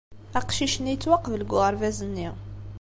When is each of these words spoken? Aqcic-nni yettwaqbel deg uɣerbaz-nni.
Aqcic-nni 0.39 0.91
yettwaqbel 0.93 1.39
deg 1.41 1.51
uɣerbaz-nni. 1.55 2.29